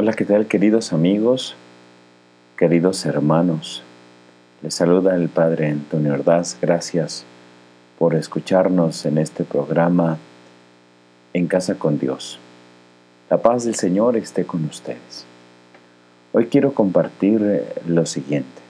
Hola, 0.00 0.12
¿qué 0.12 0.24
tal 0.24 0.46
queridos 0.46 0.92
amigos, 0.92 1.56
queridos 2.56 3.04
hermanos? 3.04 3.82
Les 4.62 4.72
saluda 4.72 5.16
el 5.16 5.28
Padre 5.28 5.70
Antonio 5.70 6.12
Ordaz. 6.12 6.56
Gracias 6.62 7.24
por 7.98 8.14
escucharnos 8.14 9.04
en 9.06 9.18
este 9.18 9.42
programa 9.42 10.18
En 11.32 11.48
Casa 11.48 11.80
con 11.80 11.98
Dios. 11.98 12.38
La 13.28 13.38
paz 13.38 13.64
del 13.64 13.74
Señor 13.74 14.16
esté 14.16 14.44
con 14.44 14.66
ustedes. 14.66 15.24
Hoy 16.32 16.46
quiero 16.46 16.74
compartir 16.74 17.42
eh, 17.42 17.64
lo 17.88 18.06
siguiente. 18.06 18.62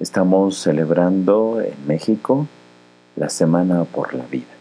Estamos 0.00 0.58
celebrando 0.58 1.60
en 1.60 1.76
México 1.86 2.48
la 3.14 3.28
Semana 3.28 3.84
por 3.84 4.14
la 4.14 4.26
Vida. 4.26 4.52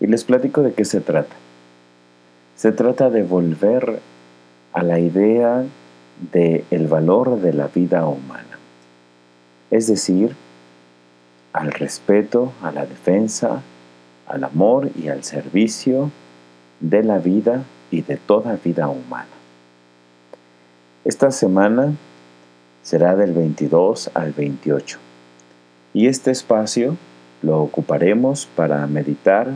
Y 0.00 0.06
les 0.06 0.24
platico 0.24 0.62
de 0.62 0.72
qué 0.72 0.86
se 0.86 1.02
trata. 1.02 1.36
Se 2.58 2.72
trata 2.72 3.08
de 3.08 3.22
volver 3.22 4.00
a 4.72 4.82
la 4.82 4.98
idea 4.98 5.64
de 6.32 6.64
el 6.72 6.88
valor 6.88 7.40
de 7.40 7.52
la 7.52 7.68
vida 7.68 8.04
humana. 8.04 8.58
Es 9.70 9.86
decir, 9.86 10.34
al 11.52 11.70
respeto, 11.70 12.52
a 12.60 12.72
la 12.72 12.84
defensa, 12.84 13.62
al 14.26 14.42
amor 14.42 14.90
y 15.00 15.06
al 15.06 15.22
servicio 15.22 16.10
de 16.80 17.04
la 17.04 17.18
vida 17.18 17.62
y 17.92 18.02
de 18.02 18.16
toda 18.16 18.56
vida 18.56 18.88
humana. 18.88 19.28
Esta 21.04 21.30
semana 21.30 21.92
será 22.82 23.14
del 23.14 23.34
22 23.34 24.10
al 24.14 24.32
28 24.32 24.98
y 25.94 26.08
este 26.08 26.32
espacio 26.32 26.96
lo 27.40 27.60
ocuparemos 27.62 28.46
para 28.56 28.84
meditar 28.88 29.46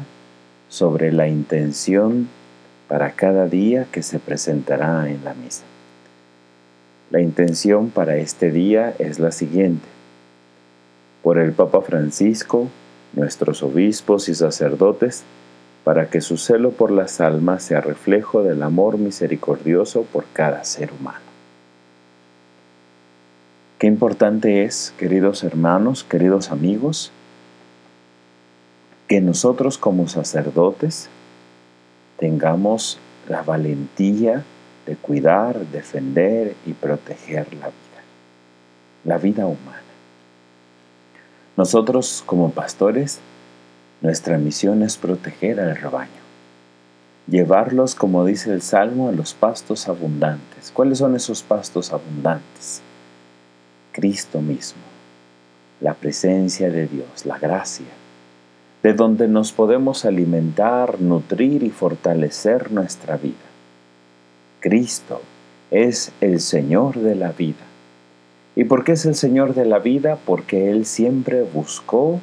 sobre 0.68 1.10
la 1.10 1.26
intención 1.26 2.28
para 2.92 3.12
cada 3.12 3.46
día 3.46 3.86
que 3.90 4.02
se 4.02 4.18
presentará 4.18 5.08
en 5.08 5.24
la 5.24 5.32
misa. 5.32 5.62
La 7.10 7.22
intención 7.22 7.88
para 7.88 8.18
este 8.18 8.50
día 8.50 8.94
es 8.98 9.18
la 9.18 9.32
siguiente. 9.32 9.88
Por 11.22 11.38
el 11.38 11.52
Papa 11.52 11.80
Francisco, 11.80 12.68
nuestros 13.14 13.62
obispos 13.62 14.28
y 14.28 14.34
sacerdotes, 14.34 15.22
para 15.84 16.10
que 16.10 16.20
su 16.20 16.36
celo 16.36 16.72
por 16.72 16.90
las 16.90 17.22
almas 17.22 17.62
sea 17.62 17.80
reflejo 17.80 18.42
del 18.42 18.62
amor 18.62 18.98
misericordioso 18.98 20.02
por 20.02 20.26
cada 20.34 20.62
ser 20.62 20.92
humano. 20.92 21.24
Qué 23.78 23.86
importante 23.86 24.64
es, 24.64 24.92
queridos 24.98 25.44
hermanos, 25.44 26.04
queridos 26.04 26.50
amigos, 26.50 27.10
que 29.08 29.22
nosotros 29.22 29.78
como 29.78 30.08
sacerdotes 30.08 31.08
tengamos 32.22 33.00
la 33.28 33.42
valentía 33.42 34.44
de 34.86 34.94
cuidar, 34.94 35.58
defender 35.72 36.54
y 36.64 36.72
proteger 36.72 37.52
la 37.54 37.66
vida, 37.66 38.02
la 39.02 39.18
vida 39.18 39.46
humana. 39.46 39.82
Nosotros 41.56 42.22
como 42.24 42.52
pastores, 42.52 43.18
nuestra 44.02 44.38
misión 44.38 44.84
es 44.84 44.96
proteger 44.98 45.58
al 45.58 45.74
rebaño, 45.74 46.22
llevarlos, 47.26 47.96
como 47.96 48.24
dice 48.24 48.52
el 48.52 48.62
Salmo, 48.62 49.08
a 49.08 49.12
los 49.12 49.34
pastos 49.34 49.88
abundantes. 49.88 50.70
¿Cuáles 50.72 50.98
son 50.98 51.16
esos 51.16 51.42
pastos 51.42 51.92
abundantes? 51.92 52.82
Cristo 53.90 54.40
mismo, 54.40 54.82
la 55.80 55.94
presencia 55.94 56.70
de 56.70 56.86
Dios, 56.86 57.26
la 57.26 57.40
gracia, 57.40 57.86
de 58.82 58.94
donde 58.94 59.28
nos 59.28 59.52
podemos 59.52 60.04
alimentar, 60.04 61.00
nutrir 61.00 61.62
y 61.62 61.70
fortalecer 61.70 62.72
nuestra 62.72 63.16
vida. 63.16 63.34
Cristo 64.60 65.20
es 65.70 66.12
el 66.20 66.40
Señor 66.40 66.96
de 66.96 67.14
la 67.14 67.32
vida. 67.32 67.64
¿Y 68.56 68.64
por 68.64 68.84
qué 68.84 68.92
es 68.92 69.06
el 69.06 69.14
Señor 69.14 69.54
de 69.54 69.64
la 69.64 69.78
vida? 69.78 70.18
Porque 70.26 70.70
Él 70.70 70.84
siempre 70.84 71.42
buscó 71.42 72.20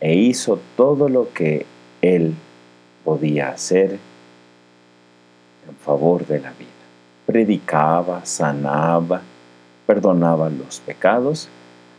e 0.00 0.14
hizo 0.14 0.60
todo 0.76 1.08
lo 1.08 1.32
que 1.32 1.64
Él 2.02 2.34
podía 3.04 3.50
hacer 3.50 3.98
en 5.68 5.76
favor 5.84 6.26
de 6.26 6.40
la 6.40 6.50
vida. 6.50 6.68
Predicaba, 7.24 8.24
sanaba, 8.26 9.22
perdonaba 9.86 10.50
los 10.50 10.80
pecados 10.80 11.48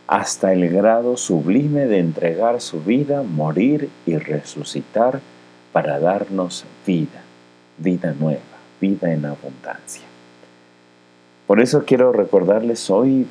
hasta 0.08 0.54
el 0.54 0.70
grado 0.70 1.18
sublime 1.18 1.86
de 1.86 1.98
entregar 1.98 2.62
su 2.62 2.80
vida, 2.80 3.22
morir 3.22 3.90
y 4.06 4.16
resucitar 4.16 5.20
para 5.72 6.00
darnos 6.00 6.64
vida, 6.86 7.20
vida 7.76 8.14
nueva, 8.18 8.40
vida 8.80 9.12
en 9.12 9.26
abundancia. 9.26 10.02
Por 11.46 11.60
eso 11.60 11.84
quiero 11.84 12.12
recordarles 12.12 12.88
hoy 12.88 13.26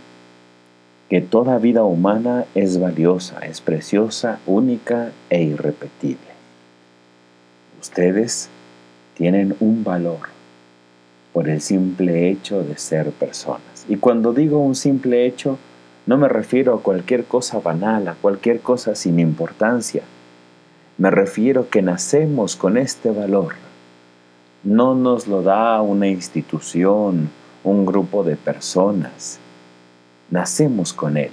que 1.10 1.20
toda 1.20 1.58
vida 1.58 1.84
humana 1.84 2.46
es 2.54 2.80
valiosa, 2.80 3.40
es 3.40 3.60
preciosa, 3.60 4.40
única 4.46 5.12
e 5.32 5.42
irrepetible. 5.42 6.38
Ustedes 7.82 8.50
tienen 9.16 9.56
un 9.60 9.84
valor 9.84 10.30
por 11.34 11.50
el 11.50 11.60
simple 11.62 12.30
hecho 12.30 12.62
de 12.62 12.78
ser 12.78 13.10
personas. 13.12 13.86
Y 13.90 13.96
cuando 13.96 14.32
digo 14.32 14.60
un 14.60 14.76
simple 14.76 15.26
hecho, 15.26 15.58
no 16.08 16.16
me 16.16 16.30
refiero 16.30 16.74
a 16.74 16.82
cualquier 16.82 17.26
cosa 17.26 17.60
banal, 17.60 18.08
a 18.08 18.14
cualquier 18.14 18.62
cosa 18.62 18.96
sin 18.96 19.20
importancia. 19.20 20.04
Me 20.98 21.12
refiero 21.12 21.70
que 21.70 21.82
nacemos 21.82 22.56
con 22.56 22.78
este 22.78 23.12
valor. 23.12 23.56
No 24.64 24.96
nos 24.96 25.28
lo 25.28 25.42
da 25.42 25.82
una 25.82 26.08
institución, 26.08 27.30
un 27.66 27.86
grupo 27.86 28.24
de 28.24 28.38
personas. 28.38 29.38
Nacemos 30.32 30.94
con 30.94 31.18
él. 31.18 31.32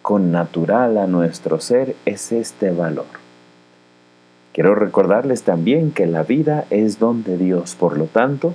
Con 0.00 0.30
natural 0.30 0.96
a 0.98 1.08
nuestro 1.08 1.60
ser 1.60 1.96
es 2.06 2.30
este 2.30 2.70
valor. 2.70 3.06
Quiero 4.52 4.76
recordarles 4.76 5.42
también 5.42 5.90
que 5.90 6.06
la 6.06 6.22
vida 6.22 6.66
es 6.70 7.00
don 7.00 7.24
de 7.24 7.36
Dios, 7.36 7.74
por 7.74 7.98
lo 7.98 8.04
tanto, 8.04 8.54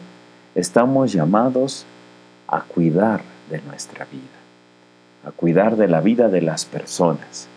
estamos 0.56 1.12
llamados 1.12 1.86
a 2.48 2.62
cuidar 2.62 3.24
de 3.50 3.62
nuestra 3.64 4.06
vida 4.06 4.39
a 5.26 5.32
cuidar 5.32 5.76
de 5.76 5.88
la 5.88 6.02
vida 6.02 6.30
de 6.30 6.42
las 6.42 6.66
personas. 6.66 7.48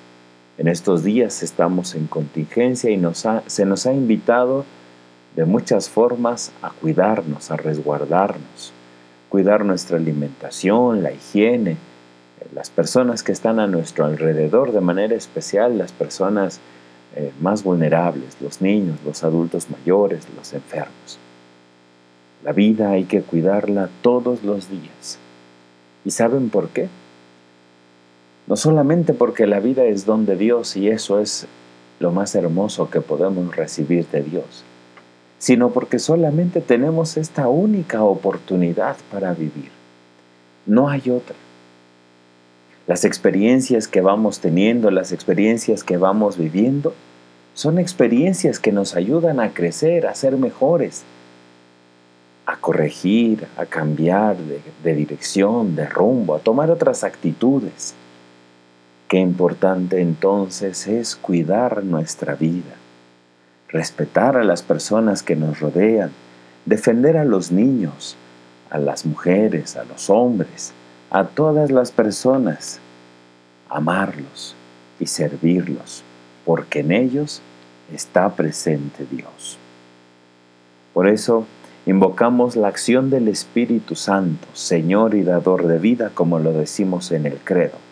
En 0.58 0.68
estos 0.68 1.02
días 1.02 1.42
estamos 1.42 1.94
en 1.94 2.06
contingencia 2.06 2.90
y 2.90 3.00
se 3.46 3.64
nos 3.64 3.86
ha 3.86 3.92
invitado 3.92 4.64
de 5.36 5.44
muchas 5.44 5.88
formas 5.88 6.52
a 6.60 6.70
cuidarnos, 6.70 7.50
a 7.50 7.56
resguardarnos, 7.56 8.72
cuidar 9.28 9.64
nuestra 9.64 9.96
alimentación, 9.96 11.02
la 11.02 11.12
higiene, 11.12 11.76
las 12.54 12.70
personas 12.70 13.22
que 13.22 13.32
están 13.32 13.60
a 13.60 13.66
nuestro 13.66 14.04
alrededor, 14.04 14.72
de 14.72 14.80
manera 14.80 15.14
especial 15.14 15.78
las 15.78 15.92
personas 15.92 16.60
eh, 17.14 17.32
más 17.40 17.62
vulnerables, 17.62 18.36
los 18.40 18.60
niños, 18.60 18.98
los 19.04 19.24
adultos 19.24 19.68
mayores, 19.70 20.26
los 20.36 20.52
enfermos. 20.52 21.18
La 22.44 22.52
vida 22.52 22.90
hay 22.90 23.04
que 23.04 23.22
cuidarla 23.22 23.88
todos 24.02 24.42
los 24.42 24.68
días. 24.68 25.18
¿Y 26.04 26.10
saben 26.10 26.50
por 26.50 26.68
qué? 26.70 26.88
No 28.46 28.56
solamente 28.56 29.14
porque 29.14 29.46
la 29.46 29.60
vida 29.60 29.84
es 29.84 30.04
don 30.04 30.26
de 30.26 30.36
Dios 30.36 30.76
y 30.76 30.88
eso 30.88 31.20
es 31.20 31.46
lo 32.00 32.10
más 32.10 32.34
hermoso 32.34 32.90
que 32.90 33.00
podemos 33.00 33.54
recibir 33.54 34.06
de 34.08 34.22
Dios, 34.22 34.64
sino 35.38 35.70
porque 35.70 35.98
solamente 35.98 36.60
tenemos 36.60 37.16
esta 37.16 37.48
única 37.48 38.02
oportunidad 38.02 38.96
para 39.10 39.32
vivir. 39.32 39.70
No 40.66 40.88
hay 40.88 41.08
otra. 41.10 41.36
Las 42.88 43.04
experiencias 43.04 43.86
que 43.86 44.00
vamos 44.00 44.40
teniendo, 44.40 44.90
las 44.90 45.12
experiencias 45.12 45.84
que 45.84 45.96
vamos 45.96 46.36
viviendo, 46.36 46.92
son 47.54 47.78
experiencias 47.78 48.58
que 48.58 48.72
nos 48.72 48.96
ayudan 48.96 49.38
a 49.38 49.54
crecer, 49.54 50.06
a 50.06 50.14
ser 50.14 50.36
mejores, 50.36 51.04
a 52.46 52.56
corregir, 52.56 53.46
a 53.56 53.66
cambiar 53.66 54.36
de, 54.36 54.60
de 54.82 54.94
dirección, 54.94 55.76
de 55.76 55.86
rumbo, 55.86 56.34
a 56.34 56.40
tomar 56.40 56.70
otras 56.70 57.04
actitudes. 57.04 57.94
Qué 59.12 59.18
importante 59.18 60.00
entonces 60.00 60.86
es 60.86 61.16
cuidar 61.16 61.84
nuestra 61.84 62.34
vida, 62.34 62.76
respetar 63.68 64.38
a 64.38 64.42
las 64.42 64.62
personas 64.62 65.22
que 65.22 65.36
nos 65.36 65.60
rodean, 65.60 66.12
defender 66.64 67.18
a 67.18 67.26
los 67.26 67.52
niños, 67.52 68.16
a 68.70 68.78
las 68.78 69.04
mujeres, 69.04 69.76
a 69.76 69.84
los 69.84 70.08
hombres, 70.08 70.72
a 71.10 71.24
todas 71.24 71.70
las 71.70 71.90
personas, 71.90 72.80
amarlos 73.68 74.56
y 74.98 75.04
servirlos, 75.04 76.02
porque 76.46 76.80
en 76.80 76.92
ellos 76.92 77.42
está 77.92 78.34
presente 78.34 79.04
Dios. 79.10 79.58
Por 80.94 81.06
eso 81.06 81.44
invocamos 81.84 82.56
la 82.56 82.68
acción 82.68 83.10
del 83.10 83.28
Espíritu 83.28 83.94
Santo, 83.94 84.48
Señor 84.54 85.14
y 85.14 85.22
Dador 85.22 85.66
de 85.66 85.78
vida, 85.78 86.12
como 86.14 86.38
lo 86.38 86.54
decimos 86.54 87.12
en 87.12 87.26
el 87.26 87.36
credo 87.44 87.91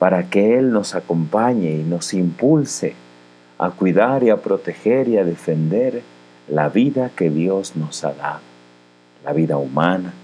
para 0.00 0.30
que 0.30 0.58
Él 0.58 0.72
nos 0.72 0.94
acompañe 0.94 1.72
y 1.72 1.82
nos 1.82 2.14
impulse 2.14 2.94
a 3.58 3.70
cuidar 3.70 4.22
y 4.22 4.30
a 4.30 4.38
proteger 4.38 5.08
y 5.08 5.18
a 5.18 5.24
defender 5.24 6.00
la 6.48 6.70
vida 6.70 7.10
que 7.14 7.28
Dios 7.28 7.76
nos 7.76 8.02
ha 8.02 8.14
dado, 8.14 8.40
la 9.22 9.34
vida 9.34 9.58
humana, 9.58 10.14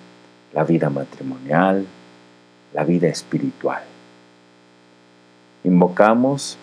la 0.54 0.64
vida 0.64 0.88
matrimonial, 0.88 1.84
la 2.72 2.84
vida 2.84 3.08
espiritual. 3.08 3.82
Invocamos 5.62 6.56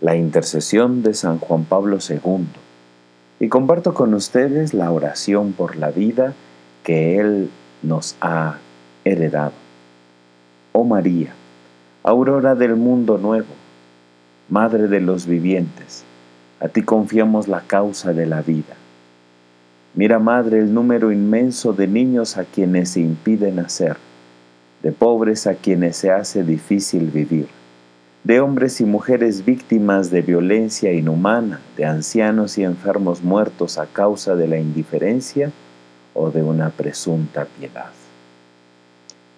la 0.00 0.14
intercesión 0.14 1.02
de 1.02 1.14
San 1.14 1.40
Juan 1.40 1.64
Pablo 1.64 1.98
II 2.08 2.46
y 3.40 3.48
comparto 3.48 3.94
con 3.94 4.14
ustedes 4.14 4.74
la 4.74 4.92
oración 4.92 5.54
por 5.54 5.74
la 5.74 5.90
vida 5.90 6.34
que 6.84 7.18
Él 7.18 7.50
nos 7.82 8.14
ha 8.20 8.58
heredado. 9.04 9.54
Oh 10.72 10.84
María, 10.84 11.34
aurora 12.04 12.54
del 12.54 12.76
mundo 12.76 13.18
nuevo, 13.18 13.48
Madre 14.48 14.88
de 14.88 15.00
los 15.00 15.26
vivientes, 15.26 16.04
a 16.60 16.68
ti 16.68 16.82
confiamos 16.82 17.48
la 17.48 17.62
causa 17.62 18.12
de 18.12 18.26
la 18.26 18.42
vida. 18.42 18.74
Mira, 19.94 20.18
Madre, 20.18 20.58
el 20.58 20.72
número 20.72 21.10
inmenso 21.10 21.72
de 21.72 21.88
niños 21.88 22.36
a 22.36 22.44
quienes 22.44 22.90
se 22.90 23.00
impide 23.00 23.50
nacer, 23.50 23.96
de 24.82 24.92
pobres 24.92 25.46
a 25.46 25.54
quienes 25.54 25.96
se 25.96 26.12
hace 26.12 26.44
difícil 26.44 27.10
vivir 27.10 27.48
de 28.24 28.40
hombres 28.40 28.80
y 28.80 28.86
mujeres 28.86 29.44
víctimas 29.44 30.10
de 30.10 30.22
violencia 30.22 30.90
inhumana, 30.94 31.60
de 31.76 31.84
ancianos 31.84 32.56
y 32.56 32.64
enfermos 32.64 33.22
muertos 33.22 33.76
a 33.76 33.84
causa 33.84 34.34
de 34.34 34.48
la 34.48 34.56
indiferencia 34.58 35.52
o 36.14 36.30
de 36.30 36.42
una 36.42 36.70
presunta 36.70 37.44
piedad. 37.44 37.90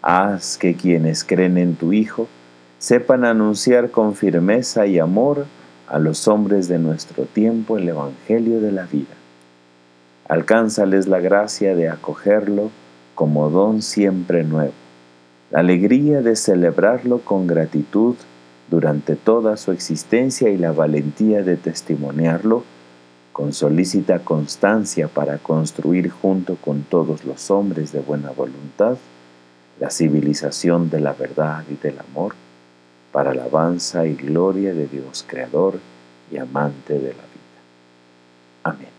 Haz 0.02 0.56
que 0.56 0.76
quienes 0.76 1.24
creen 1.24 1.58
en 1.58 1.74
tu 1.74 1.92
Hijo 1.92 2.28
sepan 2.78 3.24
anunciar 3.24 3.90
con 3.90 4.14
firmeza 4.14 4.86
y 4.86 4.98
amor 4.98 5.46
a 5.88 5.98
los 5.98 6.28
hombres 6.28 6.68
de 6.68 6.78
nuestro 6.78 7.24
tiempo 7.24 7.78
el 7.78 7.88
Evangelio 7.88 8.60
de 8.60 8.72
la 8.72 8.84
vida. 8.84 9.14
Alcánzales 10.28 11.06
la 11.06 11.20
gracia 11.20 11.74
de 11.74 11.88
acogerlo 11.88 12.70
como 13.14 13.48
don 13.48 13.80
siempre 13.80 14.44
nuevo, 14.44 14.74
la 15.50 15.60
alegría 15.60 16.20
de 16.20 16.36
celebrarlo 16.36 17.20
con 17.20 17.46
gratitud 17.46 18.16
durante 18.68 19.16
toda 19.16 19.56
su 19.56 19.72
existencia 19.72 20.50
y 20.50 20.58
la 20.58 20.72
valentía 20.72 21.42
de 21.42 21.56
testimoniarlo 21.56 22.64
con 23.32 23.52
solícita 23.52 24.18
constancia 24.18 25.08
para 25.08 25.38
construir 25.38 26.10
junto 26.10 26.56
con 26.56 26.82
todos 26.82 27.24
los 27.24 27.50
hombres 27.50 27.92
de 27.92 28.00
buena 28.00 28.30
voluntad 28.30 28.96
la 29.78 29.90
civilización 29.90 30.90
de 30.90 31.00
la 31.00 31.12
verdad 31.12 31.62
y 31.70 31.76
del 31.76 31.98
amor 32.00 32.34
para 33.16 33.30
alabanza 33.30 34.06
y 34.06 34.12
gloria 34.12 34.74
de 34.74 34.88
Dios 34.88 35.24
Creador 35.26 35.80
y 36.30 36.36
amante 36.36 36.92
de 36.92 37.14
la 37.14 37.14
vida. 37.14 37.58
Amén. 38.62 38.90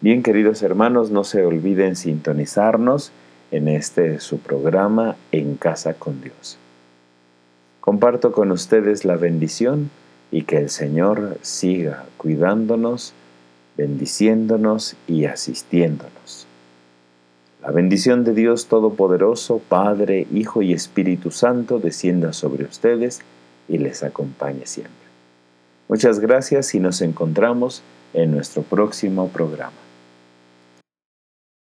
Bien, 0.00 0.22
queridos 0.22 0.62
hermanos, 0.62 1.10
no 1.10 1.22
se 1.24 1.44
olviden 1.44 1.94
sintonizarnos 1.94 3.12
en 3.50 3.68
este 3.68 4.18
su 4.18 4.38
programa 4.38 5.16
En 5.30 5.56
Casa 5.56 5.92
con 5.92 6.22
Dios. 6.22 6.56
Comparto 7.82 8.32
con 8.32 8.50
ustedes 8.50 9.04
la 9.04 9.16
bendición 9.16 9.90
y 10.30 10.44
que 10.44 10.56
el 10.56 10.70
Señor 10.70 11.36
siga 11.42 12.06
cuidándonos, 12.16 13.12
bendiciéndonos 13.76 14.96
y 15.06 15.26
asistiéndonos. 15.26 16.46
La 17.62 17.72
bendición 17.72 18.24
de 18.24 18.32
Dios 18.32 18.68
Todopoderoso, 18.68 19.60
Padre, 19.68 20.26
Hijo 20.32 20.62
y 20.62 20.72
Espíritu 20.72 21.30
Santo, 21.30 21.78
descienda 21.78 22.32
sobre 22.32 22.64
ustedes 22.64 23.20
y 23.68 23.76
les 23.76 24.02
acompañe 24.02 24.64
siempre. 24.64 24.94
Muchas 25.86 26.20
gracias 26.20 26.74
y 26.74 26.80
nos 26.80 27.02
encontramos 27.02 27.82
en 28.14 28.30
nuestro 28.30 28.62
próximo 28.62 29.28
programa. 29.28 29.76